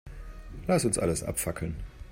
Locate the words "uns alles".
0.83-1.21